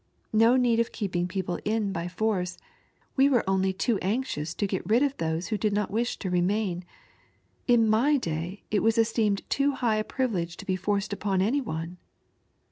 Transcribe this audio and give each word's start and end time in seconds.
No 0.33 0.55
need 0.55 0.79
of 0.79 0.91
keeping 0.91 1.27
people 1.27 1.59
in 1.63 1.91
by 1.91 2.07
force, 2.07 2.57
we 3.15 3.29
were 3.29 3.47
only 3.47 3.71
too 3.71 3.99
anxious 4.01 4.55
to 4.55 4.65
get 4.65 4.83
rid 4.87 5.03
of 5.03 5.15
those 5.17 5.49
who 5.49 5.59
did 5.59 5.73
not 5.73 5.91
wish 5.91 6.17
to 6.17 6.31
remain. 6.31 6.83
In 7.67 7.87
my 7.87 8.17
day 8.17 8.63
it 8.71 8.81
was 8.81 8.97
esteemed 8.97 9.47
too 9.47 9.73
high 9.73 9.97
a 9.97 10.03
privilege 10.03 10.57
to 10.57 10.65
be 10.65 10.75
forced 10.75 11.13
upon 11.13 11.39
any 11.39 11.61
one." 11.61 11.97